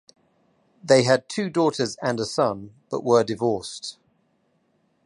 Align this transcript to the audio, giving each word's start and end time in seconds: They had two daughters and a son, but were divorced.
They 0.83 1.03
had 1.03 1.29
two 1.29 1.51
daughters 1.51 1.95
and 2.01 2.19
a 2.19 2.25
son, 2.25 2.73
but 2.89 3.03
were 3.03 3.23
divorced. 3.23 3.99